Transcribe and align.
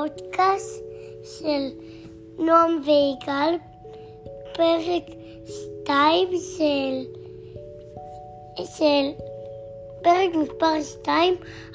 הפודקאסט 0.00 0.82
של 1.22 1.68
נועם 2.38 2.82
ויגאל, 2.86 3.54
פרק 4.54 5.04
2 5.84 6.28
של, 6.56 7.04
של 8.64 9.10
פרק 10.02 10.34
מספר 10.34 10.82
2, 11.02 11.34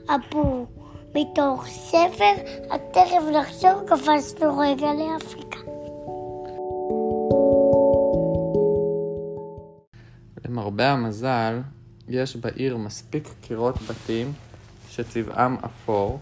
אבו, 0.09 0.65
מתוך 1.15 1.65
ספר 1.67 2.33
התכף 2.69 3.23
נחזור, 3.39 3.81
קפצנו 3.87 4.57
רגע 4.57 4.87
לאפריקה. 4.93 5.59
למרבה 10.45 10.91
המזל, 10.91 11.61
יש 12.07 12.35
בעיר 12.35 12.77
מספיק 12.77 13.29
קירות 13.41 13.75
בתים 13.81 14.33
שצבעם 14.89 15.57
אפור 15.65 16.19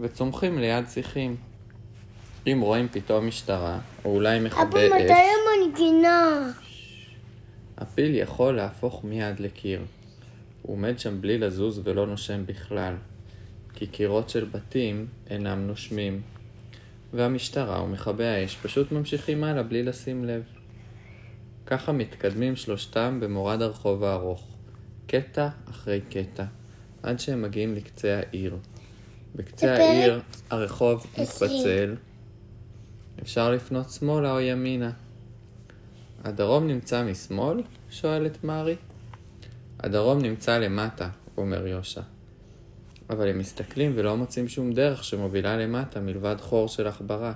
וצומחים 0.00 0.58
ליד 0.58 0.84
שיחים. 0.88 1.36
אם 2.46 2.60
רואים 2.60 2.88
פתאום 2.88 3.26
משטרה, 3.26 3.78
או 4.04 4.14
אולי 4.14 4.40
מכבי 4.40 4.62
אבו, 4.62 4.76
אש, 4.78 5.02
מתי 5.02 5.12
המנגינה? 5.12 6.50
הפיל 7.78 8.14
יכול 8.14 8.56
להפוך 8.56 9.04
מיד 9.04 9.40
לקיר. 9.40 9.80
הוא 10.62 10.76
עומד 10.76 10.98
שם 10.98 11.20
בלי 11.20 11.38
לזוז 11.38 11.80
ולא 11.84 12.06
נושם 12.06 12.46
בכלל, 12.46 12.94
כי 13.74 13.86
קירות 13.86 14.30
של 14.30 14.44
בתים 14.44 15.06
אינם 15.30 15.66
נושמים, 15.66 16.20
והמשטרה 17.12 17.82
ומכבי 17.82 18.26
האש 18.26 18.56
פשוט 18.56 18.92
ממשיכים 18.92 19.44
הלאה 19.44 19.62
בלי 19.62 19.82
לשים 19.82 20.24
לב. 20.24 20.42
ככה 21.66 21.92
מתקדמים 21.92 22.56
שלושתם 22.56 23.18
במורד 23.20 23.62
הרחוב 23.62 24.04
הארוך, 24.04 24.46
קטע 25.06 25.48
אחרי 25.70 26.00
קטע, 26.10 26.44
עד 27.02 27.20
שהם 27.20 27.42
מגיעים 27.42 27.74
לקצה 27.74 28.20
העיר. 28.20 28.56
בקצה 29.34 29.74
העיר 29.76 30.20
הרחוב. 30.50 31.06
מתפצל, 31.18 31.96
אפשר 33.22 33.50
לפנות 33.50 33.90
שמאלה 33.90 34.32
או 34.32 34.40
ימינה. 34.40 34.90
הדרום 36.24 36.66
נמצא 36.66 37.04
משמאל? 37.04 37.62
שואלת 37.90 38.44
מארי. 38.44 38.76
הדרום 39.80 40.18
נמצא 40.18 40.58
למטה, 40.58 41.08
אומר 41.36 41.66
יושע. 41.66 42.00
אבל 43.10 43.28
הם 43.28 43.38
מסתכלים 43.38 43.92
ולא 43.94 44.16
מוצאים 44.16 44.48
שום 44.48 44.72
דרך 44.72 45.04
שמובילה 45.04 45.56
למטה 45.56 46.00
מלבד 46.00 46.36
חור 46.40 46.68
של 46.68 46.86
עכברה. 46.86 47.32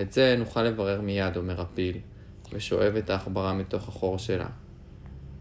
את 0.00 0.12
זה 0.12 0.34
נוכל 0.38 0.62
לברר 0.62 1.00
מיד, 1.00 1.36
אומר 1.36 1.60
הפיל, 1.60 1.98
ושואב 2.52 2.96
את 2.96 3.10
העכברה 3.10 3.54
מתוך 3.54 3.88
החור 3.88 4.18
שלה. 4.18 4.46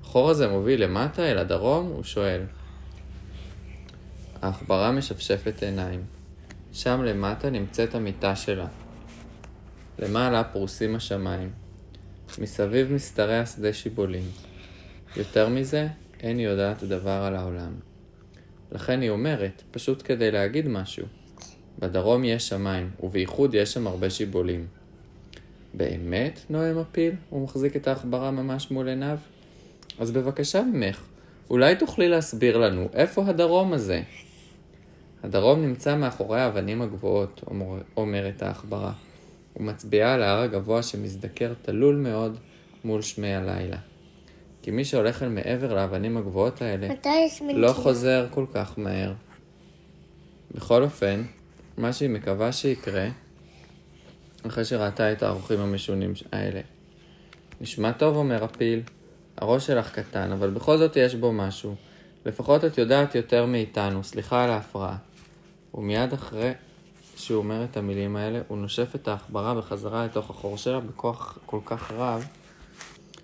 החור 0.01 0.29
הזה 0.29 0.47
מוביל 0.47 0.83
למטה 0.83 1.31
אל 1.31 1.37
הדרום? 1.37 1.87
הוא 1.87 2.03
שואל. 2.03 2.41
העכברה 4.43 4.91
משפשפת 4.91 5.63
עיניים. 5.63 6.03
שם 6.73 7.01
למטה 7.03 7.49
נמצאת 7.49 7.95
המיטה 7.95 8.35
שלה. 8.35 8.67
למעלה 9.99 10.43
פרוסים 10.43 10.95
השמיים. 10.95 11.51
מסביב 12.39 12.91
משתרע 12.91 13.39
השדה 13.39 13.73
שיבולים. 13.73 14.23
יותר 15.17 15.49
מזה, 15.49 15.87
אין 16.19 16.37
היא 16.37 16.47
יודעת 16.47 16.83
דבר 16.83 17.23
על 17.27 17.35
העולם. 17.35 17.73
לכן 18.71 19.01
היא 19.01 19.09
אומרת, 19.09 19.63
פשוט 19.71 20.01
כדי 20.05 20.31
להגיד 20.31 20.67
משהו. 20.67 21.05
בדרום 21.79 22.23
יש 22.23 22.49
שמיים, 22.49 22.91
ובייחוד 23.03 23.55
יש 23.55 23.73
שם 23.73 23.87
הרבה 23.87 24.09
שיבולים. 24.09 24.67
באמת? 25.73 26.39
נואם 26.49 26.77
הפיל? 26.77 27.13
הוא 27.29 27.43
מחזיק 27.43 27.75
את 27.75 27.87
העכברה 27.87 28.31
ממש 28.31 28.71
מול 28.71 28.87
עיניו. 28.87 29.17
אז 29.99 30.11
בבקשה 30.11 30.61
ממך, 30.61 31.03
אולי 31.49 31.75
תוכלי 31.75 32.09
להסביר 32.09 32.57
לנו, 32.57 32.89
איפה 32.93 33.25
הדרום 33.27 33.73
הזה? 33.73 34.01
הדרום 35.23 35.61
נמצא 35.61 35.95
מאחורי 35.95 36.41
האבנים 36.41 36.81
הגבוהות, 36.81 37.41
אומר, 37.47 37.81
אומרת 37.97 38.41
העכברה, 38.41 38.91
ומצביעה 39.57 40.13
על 40.13 40.23
ההר 40.23 40.41
הגבוה 40.41 40.83
שמזדקר 40.83 41.53
תלול 41.61 41.95
מאוד 41.95 42.37
מול 42.83 43.01
שמי 43.01 43.35
הלילה. 43.35 43.77
כי 44.61 44.71
מי 44.71 44.85
שהולך 44.85 45.23
אל 45.23 45.29
מעבר 45.29 45.73
לאבנים 45.73 46.17
הגבוהות 46.17 46.61
האלה? 46.61 46.87
לא 47.55 47.73
חוזר 47.73 48.27
כל 48.31 48.45
כך 48.53 48.73
מהר. 48.77 49.13
בכל 50.55 50.83
אופן, 50.83 51.23
מה 51.77 51.93
שהיא 51.93 52.09
מקווה 52.09 52.51
שיקרה, 52.51 53.07
אחרי 54.47 54.65
שראתה 54.65 55.11
את 55.11 55.23
האורחים 55.23 55.59
המשונים 55.59 56.13
האלה. 56.31 56.61
נשמע 57.61 57.91
טוב, 57.91 58.15
אומר 58.15 58.43
הפיל. 58.43 58.81
הראש 59.37 59.67
שלך 59.67 59.91
קטן, 59.99 60.31
אבל 60.31 60.49
בכל 60.49 60.77
זאת 60.77 60.95
יש 60.95 61.15
בו 61.15 61.31
משהו. 61.31 61.75
לפחות 62.25 62.65
את 62.65 62.77
יודעת 62.77 63.15
יותר 63.15 63.45
מאיתנו, 63.45 64.03
סליחה 64.03 64.43
על 64.43 64.49
ההפרעה. 64.49 64.97
ומיד 65.73 66.13
אחרי 66.13 66.51
שהוא 67.15 67.37
אומר 67.37 67.63
את 67.63 67.77
המילים 67.77 68.15
האלה, 68.15 68.41
הוא 68.47 68.57
נושף 68.57 68.95
את 68.95 69.07
העכברה 69.07 69.55
בחזרה 69.55 70.05
לתוך 70.05 70.29
החור 70.29 70.57
שלה 70.57 70.79
בכוח 70.79 71.37
כל 71.45 71.59
כך 71.65 71.91
רב, 71.91 72.25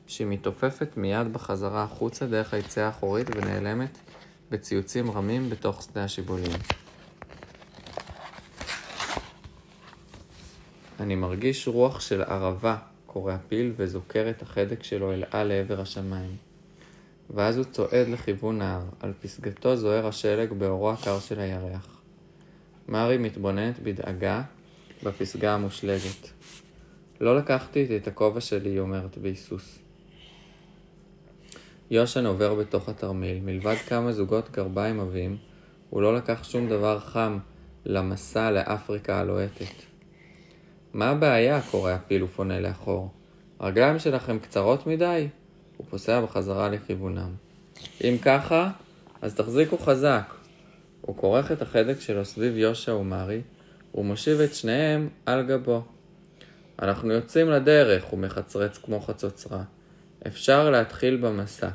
שהיא 0.08 0.28
מתעופפת 0.28 0.98
מיד 0.98 1.34
בחזרה 1.34 1.84
החוצה 1.84 2.26
דרך 2.26 2.54
היציאה 2.54 2.86
האחורית 2.86 3.28
ונעלמת 3.36 3.98
בציוצים 4.52 5.12
רמים 5.12 5.50
בתוך 5.50 5.84
שדה 5.84 6.04
השיבולים. 6.04 6.52
אני 11.00 11.16
מרגיש 11.16 11.68
רוח 11.68 12.00
של 12.00 12.22
ערבה, 12.22 12.78
קורא 13.06 13.34
הפיל, 13.34 13.74
וזוכר 13.76 14.30
את 14.30 14.42
החדק 14.42 14.84
שלו 14.84 15.14
אל 15.14 15.24
על 15.32 15.48
לעבר 15.48 15.82
השמיים. 15.82 16.36
ואז 17.30 17.58
הוא 17.58 17.66
צועד 17.66 18.08
לכיוון 18.08 18.62
ההר, 18.62 18.84
על 19.00 19.14
פסגתו 19.22 19.76
זוהר 19.76 20.08
השלג 20.08 20.54
באורו 20.54 20.92
הקר 20.92 21.20
של 21.20 21.40
הירח. 21.40 21.99
מארי 22.90 23.18
מתבוננת 23.18 23.80
בדאגה 23.80 24.42
בפסגה 25.04 25.54
המושלגת. 25.54 26.30
לא 27.22 27.38
לקחתי 27.38 27.98
את 27.98 28.08
הכובע 28.08 28.42
שלי, 28.42 28.70
היא 28.70 28.80
אומרת 28.80 29.18
בהיסוס. 29.18 29.80
יושן 31.92 32.26
עובר 32.26 32.56
בתוך 32.56 32.90
התרמיל, 32.90 33.40
מלבד 33.40 33.76
כמה 33.76 34.12
זוגות 34.12 34.52
גרביים 34.52 35.00
עבים, 35.00 35.38
הוא 35.90 36.02
לא 36.02 36.16
לקח 36.16 36.44
שום 36.44 36.70
דבר 36.70 37.00
חם 37.00 37.38
למסע 37.86 38.52
לאפריקה 38.52 39.20
הלוהטת. 39.20 39.74
מה 40.94 41.10
הבעיה? 41.10 41.62
קורא 41.62 41.92
הפיל 41.92 42.24
ופונה 42.24 42.60
לאחור. 42.60 43.10
הרגליים 43.60 44.00
שלכם 44.00 44.40
קצרות 44.40 44.88
מדי? 44.88 45.28
הוא 45.78 45.88
פוסע 45.90 46.22
בחזרה 46.22 46.70
לכיוונם. 46.70 47.32
אם 48.04 48.16
ככה, 48.22 48.70
אז 49.22 49.36
תחזיקו 49.36 49.78
חזק. 49.78 50.39
הוא 51.02 51.18
כורך 51.18 51.52
את 51.52 51.62
החדק 51.62 52.00
שלו 52.00 52.26
סביב 52.26 52.58
יושע 52.58 52.96
ומרי, 52.96 53.42
ומושיב 53.96 54.40
את 54.40 54.56
שניהם 54.56 55.10
על 55.26 55.44
גבו. 55.44 55.84
אנחנו 56.82 57.14
יוצאים 57.14 57.50
לדרך, 57.50 58.06
הוא 58.06 58.20
מחצרץ 58.20 58.78
כמו 58.78 59.00
חצוצרה. 59.02 59.64
אפשר 60.28 60.70
להתחיל 60.70 61.16
במסע. 61.16 61.70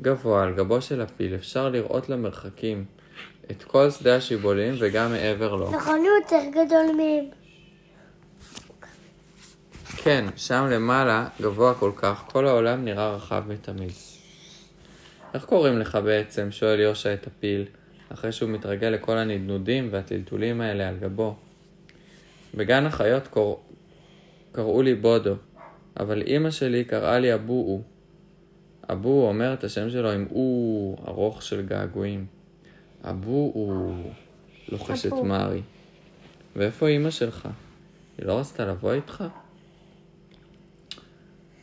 גבוה 0.00 0.42
על 0.42 0.54
גבו 0.54 0.82
של 0.82 1.00
הפיל 1.00 1.34
אפשר 1.34 1.68
לראות 1.68 2.08
למרחקים 2.08 2.84
את 3.50 3.62
כל 3.62 3.90
שדה 3.90 4.16
השיבולים 4.16 4.74
וגם 4.78 5.10
מעבר 5.10 5.54
לו. 5.54 5.70
נכון, 5.70 5.98
הוא 5.98 6.08
יותר 6.22 6.42
גדול 6.50 6.86
מהם. 6.96 7.24
כן, 9.96 10.24
שם 10.36 10.66
למעלה, 10.70 11.28
גבוה 11.40 11.74
כל 11.74 11.92
כך, 11.96 12.24
כל 12.26 12.46
העולם 12.46 12.84
נראה 12.84 13.14
רחב 13.14 13.42
מתמיד. 13.48 13.92
איך 15.34 15.44
קוראים 15.44 15.78
לך 15.78 15.98
בעצם? 16.04 16.50
שואל 16.50 16.80
יושע 16.80 17.14
את 17.14 17.26
הפיל, 17.26 17.64
אחרי 18.12 18.32
שהוא 18.32 18.50
מתרגל 18.50 18.88
לכל 18.88 19.18
הנדנודים 19.18 19.88
והטלטולים 19.90 20.60
האלה 20.60 20.88
על 20.88 20.96
גבו. 20.96 21.36
בגן 22.54 22.86
החיות 22.86 23.28
קור... 23.28 23.64
קראו 24.52 24.82
לי 24.82 24.94
בודו, 24.94 25.34
אבל 26.00 26.22
אימא 26.22 26.50
שלי 26.50 26.84
קראה 26.84 27.18
לי 27.18 27.34
אבואו. 27.34 27.82
אבואו 28.92 29.28
אומר 29.28 29.52
את 29.54 29.64
השם 29.64 29.90
שלו 29.90 30.10
עם 30.10 30.26
או 30.30 30.96
ארוך 31.08 31.42
של 31.42 31.66
געגועים. 31.66 32.26
אבואו, 33.04 33.92
לוחשת 34.68 35.12
אבו. 35.12 35.24
מארי. 35.24 35.62
ואיפה 36.56 36.88
אימא 36.88 37.10
שלך? 37.10 37.48
היא 38.18 38.26
לא 38.26 38.38
רצתה 38.38 38.64
לבוא 38.64 38.92
איתך? 38.92 39.24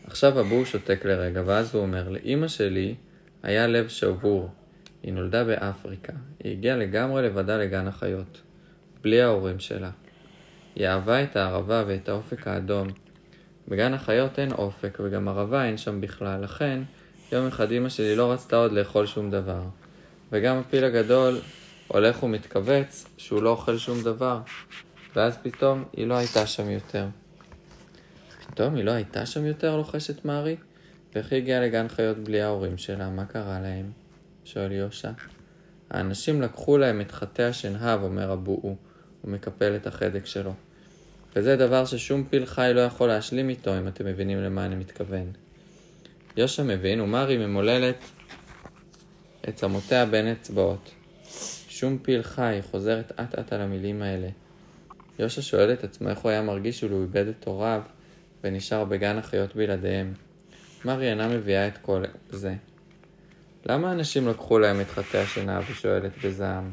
עכשיו 0.07 0.39
אבו 0.39 0.65
שותק 0.65 1.05
לרגע, 1.05 1.41
ואז 1.45 1.75
הוא 1.75 1.81
אומר, 1.81 2.09
לאימא 2.09 2.47
שלי 2.47 2.95
היה 3.43 3.67
לב 3.67 3.87
שבור. 3.87 4.49
היא 5.05 5.13
נולדה 5.13 5.43
באפריקה. 5.43 6.13
היא 6.43 6.51
הגיעה 6.51 6.77
לגמרי 6.77 7.23
לבדה 7.23 7.57
לגן 7.57 7.87
החיות. 7.87 8.41
בלי 9.01 9.21
ההורים 9.21 9.59
שלה. 9.59 9.89
היא 10.75 10.87
אהבה 10.87 11.23
את 11.23 11.35
הערבה 11.35 11.83
ואת 11.87 12.09
האופק 12.09 12.47
האדום. 12.47 12.87
בגן 13.67 13.93
החיות 13.93 14.39
אין 14.39 14.51
אופק, 14.51 14.97
וגם 15.03 15.27
ערבה 15.27 15.65
אין 15.65 15.77
שם 15.77 16.01
בכלל, 16.01 16.41
לכן 16.41 16.79
יום 17.31 17.47
אחד 17.47 17.71
אמא 17.71 17.89
שלי 17.89 18.15
לא 18.15 18.31
רצתה 18.31 18.55
עוד 18.55 18.71
לאכול 18.71 19.05
שום 19.05 19.31
דבר. 19.31 19.61
וגם 20.31 20.57
הפיל 20.57 20.83
הגדול 20.83 21.39
הולך 21.87 22.23
ומתכווץ 22.23 23.05
שהוא 23.17 23.43
לא 23.43 23.49
אוכל 23.49 23.77
שום 23.77 24.03
דבר. 24.03 24.39
ואז 25.15 25.37
פתאום 25.43 25.83
היא 25.93 26.07
לא 26.07 26.13
הייתה 26.13 26.47
שם 26.47 26.69
יותר. 26.69 27.07
פתאום 28.47 28.75
היא 28.75 28.83
לא 28.83 28.91
הייתה 28.91 29.25
שם 29.25 29.45
יותר, 29.45 29.77
לוחשת 29.77 30.25
מארי? 30.25 30.55
ואיך 31.15 31.31
היא 31.31 31.41
הגיעה 31.41 31.61
לגן 31.61 31.87
חיות 31.87 32.17
בלי 32.17 32.41
ההורים 32.41 32.77
שלה? 32.77 33.09
מה 33.09 33.25
קרה 33.25 33.59
להם? 33.61 34.04
שואל 34.45 34.71
יושע. 34.71 35.11
האנשים 35.89 36.41
לקחו 36.41 36.77
להם 36.77 37.01
את 37.01 37.11
חטא 37.11 37.41
השנהב, 37.41 38.03
אומר 38.03 38.31
הבואו, 38.31 38.75
ומקפל 39.23 39.75
את 39.75 39.87
החדק 39.87 40.25
שלו. 40.25 40.53
וזה 41.35 41.55
דבר 41.55 41.85
ששום 41.85 42.23
פיל 42.23 42.45
חי 42.45 42.71
לא 42.73 42.81
יכול 42.81 43.07
להשלים 43.07 43.49
איתו, 43.49 43.77
אם 43.79 43.87
אתם 43.87 44.05
מבינים 44.05 44.37
למה 44.37 44.65
אני 44.65 44.75
מתכוון. 44.75 45.31
יושע 46.37 46.63
מבין, 46.63 47.01
ומרי 47.01 47.37
ממוללת 47.37 48.03
את 49.49 49.55
צמותיה 49.55 50.05
בין 50.05 50.31
אצבעות. 50.31 50.91
שום 51.69 51.97
פיל 51.97 52.23
חי 52.23 52.59
חוזרת 52.71 53.11
אט 53.19 53.39
אט 53.39 53.53
על 53.53 53.61
המילים 53.61 54.01
האלה. 54.01 54.27
יושע 55.19 55.41
שואל 55.41 55.73
את 55.73 55.83
עצמו 55.83 56.09
איך 56.09 56.19
הוא 56.19 56.31
היה 56.31 56.41
מרגיש 56.41 56.83
אילו 56.83 56.95
הוא 56.95 57.03
איבד 57.03 57.27
את 57.27 57.47
הוריו 57.47 57.81
ונשאר 58.43 58.85
בגן 58.85 59.17
החיות 59.17 59.55
בלעדיהם. 59.55 60.13
מרי 60.85 61.09
אינה 61.09 61.27
מביאה 61.27 61.67
את 61.67 61.77
כל 61.77 62.03
זה. 62.29 62.55
למה 63.69 63.91
אנשים 63.91 64.27
לקחו 64.27 64.59
להם 64.59 64.81
את 64.81 64.89
חטאי 64.89 65.19
השינה 65.19 65.59
ושואלת 65.69 66.11
בזעם? 66.25 66.71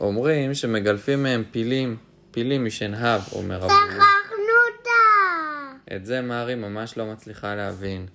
אומרים 0.00 0.54
שמגלפים 0.54 1.22
מהם 1.22 1.44
פילים, 1.50 1.96
פילים 2.30 2.64
משנהב, 2.64 3.20
אומר 3.32 3.56
אבו. 3.56 3.68
שכחנו 3.68 4.54
אותה! 4.68 5.96
את 5.96 6.06
זה 6.06 6.20
מארי 6.20 6.54
ממש 6.54 6.96
לא 6.96 7.06
מצליחה 7.06 7.54
להבין. 7.54 8.06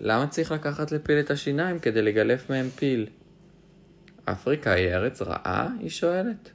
למה 0.00 0.26
צריך 0.26 0.52
לקחת 0.52 0.92
לפיל 0.92 1.20
את 1.20 1.30
השיניים 1.30 1.78
כדי 1.78 2.02
לגלף 2.02 2.50
מהם 2.50 2.68
פיל? 2.70 3.06
אפריקה 4.24 4.72
היא 4.72 4.88
ארץ 4.88 5.22
רעה? 5.22 5.68
היא 5.80 5.90
שואלת. 5.90 6.50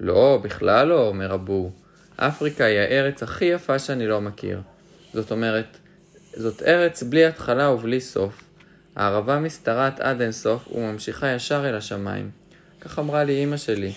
לא, 0.00 0.40
בכלל 0.42 0.86
לא, 0.88 1.08
אומר 1.08 1.34
אבו. 1.34 1.72
אפריקה 2.16 2.64
היא 2.64 2.78
הארץ 2.78 3.22
הכי 3.22 3.44
יפה 3.44 3.78
שאני 3.78 4.06
לא 4.06 4.20
מכיר. 4.20 4.60
זאת 5.14 5.32
אומרת, 5.32 5.76
זאת 6.34 6.62
ארץ 6.62 7.02
בלי 7.02 7.26
התחלה 7.26 7.70
ובלי 7.70 8.00
סוף. 8.00 8.42
הערבה 8.96 9.38
משתרעת 9.38 10.00
עד 10.00 10.20
אין 10.20 10.32
סוף 10.32 10.68
וממשיכה 10.72 11.32
ישר 11.32 11.68
אל 11.68 11.74
השמיים. 11.74 12.30
כך 12.80 12.98
אמרה 12.98 13.24
לי 13.24 13.44
אמא 13.44 13.56
שלי. 13.56 13.92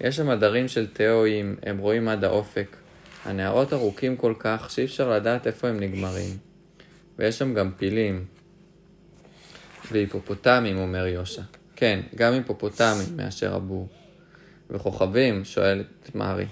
יש 0.00 0.16
שם 0.16 0.30
עדרים 0.30 0.68
של 0.68 0.86
תאואים, 0.86 1.56
הם 1.62 1.78
רואים 1.78 2.08
עד 2.08 2.24
האופק. 2.24 2.76
הנהרות 3.24 3.72
ארוכים 3.72 4.16
כל 4.16 4.34
כך 4.38 4.70
שאי 4.70 4.84
אפשר 4.84 5.10
לדעת 5.10 5.46
איפה 5.46 5.68
הם 5.68 5.80
נגמרים. 5.80 6.36
ויש 7.18 7.38
שם 7.38 7.54
גם 7.54 7.70
פילים. 7.76 8.24
והיפופוטמים, 9.92 10.78
אומר 10.78 11.06
יושע. 11.06 11.42
כן, 11.76 12.00
גם 12.14 12.32
היפופוטמים, 12.32 13.16
מאשר 13.16 13.54
הבור. 13.54 13.88
וכוכבים, 14.70 15.44
שואלת 15.44 16.14
מארי. 16.14 16.46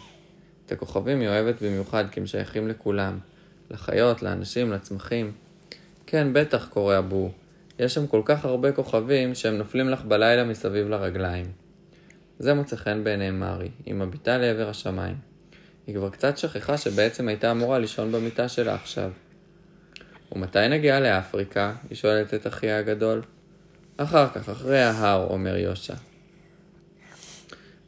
הכוכבים 0.73 1.21
היא 1.21 1.29
אוהבת 1.29 1.63
במיוחד 1.63 2.05
כי 2.11 2.21
הם 2.21 2.27
שייכים 2.27 2.69
לכולם. 2.69 3.19
לחיות, 3.71 4.23
לאנשים, 4.23 4.73
לצמחים. 4.73 5.33
כן, 6.07 6.33
בטח, 6.33 6.69
קורא 6.69 6.95
הבור. 6.95 7.33
יש 7.79 7.95
שם 7.95 8.07
כל 8.07 8.23
כך 8.25 8.45
הרבה 8.45 8.73
כוכבים 8.73 9.35
שהם 9.35 9.59
נופלים 9.59 9.89
לך 9.89 10.05
בלילה 10.05 10.45
מסביב 10.45 10.89
לרגליים. 10.89 11.47
זה 12.39 12.55
מוצא 12.55 12.77
חן 12.77 13.05
בעיני 13.05 13.31
מארי, 13.31 13.69
היא 13.87 13.95
מביטה 13.95 14.39
לעבר 14.39 14.69
השמיים. 14.69 15.17
היא 15.87 15.95
כבר 15.95 16.11
קצת 16.11 16.39
שכחה 16.39 16.79
שבעצם 16.79 17.29
הייתה 17.29 17.51
אמורה 17.51 17.79
לישון 17.79 18.13
במיטה 18.13 18.49
שלה 18.49 18.75
עכשיו. 18.75 19.11
ומתי 20.33 20.69
נגיע 20.69 21.01
לאפריקה? 21.01 21.75
היא 21.91 21.97
שואלת 21.97 22.35
את 22.35 22.47
אחיה 22.47 22.79
הגדול. 22.79 23.23
אחר 23.97 24.29
כך, 24.29 24.49
אחרי 24.49 24.83
ההר, 24.83 25.27
אומר 25.31 25.57
יושע. 25.57 25.95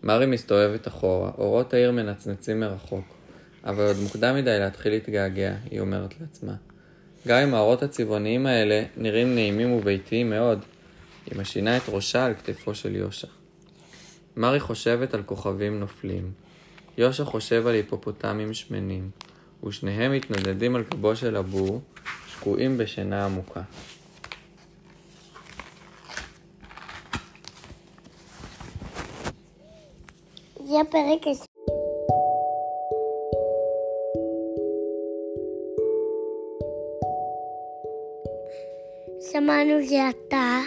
מארי 0.05 0.27
מסתובבת 0.27 0.89
אחורה, 0.89 1.31
אורות 1.39 1.75
העיר 1.75 1.93
מנצנצים 1.93 2.61
מרחוק. 2.61 3.05
אבל 3.65 3.87
עוד 3.87 3.97
מוקדם 4.03 4.35
מדי 4.35 4.59
להתחיל 4.59 4.93
להתגעגע, 4.93 5.55
היא 5.71 5.81
אומרת 5.81 6.21
לעצמה. 6.21 6.55
גם 7.29 7.39
אם 7.39 7.55
האורות 7.55 7.83
הצבעוניים 7.83 8.47
האלה 8.47 8.83
נראים 8.97 9.35
נעימים 9.35 9.73
וביתיים 9.73 10.31
מאוד, 10.31 10.59
היא 11.27 11.39
משינה 11.41 11.77
את 11.77 11.83
ראשה 11.89 12.25
על 12.25 12.35
כתפו 12.35 12.75
של 12.75 12.97
יושע. 12.97 13.29
מארי 14.37 14.61
חושבת 14.61 15.15
על 15.15 15.23
כוכבים 15.23 15.81
נופלים. 15.81 16.33
יושע 16.99 17.25
חושב 17.25 17.67
על 17.67 17.75
היפופוטמים 17.75 18.55
שמנים, 18.55 19.11
ושניהם 19.67 20.13
מתנדדים 20.13 20.77
על 20.77 20.83
גבו 20.91 21.17
של 21.17 21.37
הבור, 21.37 21.81
שקועים 22.29 22.79
בשינה 22.79 23.25
עמוקה. 23.25 23.63
זה 30.65 30.81
הפרק 30.81 31.27
עשרים. 31.27 31.55
שמענו 39.33 39.87
זה 39.87 40.09
עתה 40.09 40.61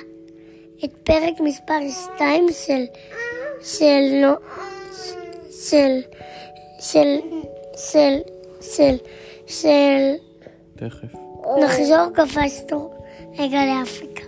את 0.86 0.92
פרק 1.04 1.40
מספר 1.40 1.80
2 2.16 2.48
של 2.52 2.86
של 3.64 4.22
נו- 4.22 4.48
של 5.52 6.02
של 6.80 7.20
של 7.68 8.18
של 8.62 8.96
של 9.48 10.16
תכף. 10.76 11.08
נחזור 11.64 12.08
קפצנו 12.14 12.94
רגע 13.40 13.60
לאפריקה. 13.66 14.27